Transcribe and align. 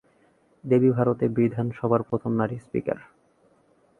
দেবী 0.63 0.89
ভারতে 0.89 1.25
বিধানসভার 1.35 2.01
প্রথম 2.09 2.31
নারী 2.35 2.55
স্পীকার। 2.57 2.97